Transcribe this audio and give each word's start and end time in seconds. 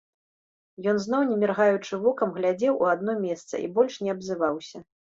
Ён 0.93 0.97
зноў, 1.03 1.21
не 1.33 1.37
міргаючы 1.43 2.01
вокам, 2.07 2.33
глядзеў 2.41 2.81
у 2.83 2.91
адно 2.97 3.19
месца 3.29 3.65
і 3.69 3.73
больш 3.79 3.93
не 4.09 4.17
абзываўся. 4.19 4.77